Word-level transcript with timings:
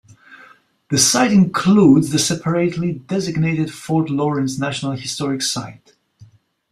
The 0.89 0.97
site 0.97 1.31
includes 1.31 2.09
the 2.09 2.17
separately 2.17 2.93
designated 2.93 3.71
Fort 3.71 4.09
Lawrence 4.09 4.57
National 4.57 4.93
Historic 4.93 5.43
Site. 5.43 5.93